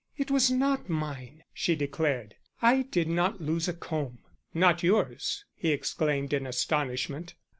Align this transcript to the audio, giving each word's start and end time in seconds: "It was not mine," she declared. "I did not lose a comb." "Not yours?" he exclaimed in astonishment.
"It 0.17 0.31
was 0.31 0.49
not 0.49 0.89
mine," 0.89 1.43
she 1.53 1.75
declared. 1.75 2.33
"I 2.59 2.81
did 2.89 3.07
not 3.07 3.39
lose 3.39 3.67
a 3.67 3.73
comb." 3.73 4.23
"Not 4.51 4.81
yours?" 4.81 5.45
he 5.53 5.69
exclaimed 5.71 6.33
in 6.33 6.47
astonishment. 6.47 7.35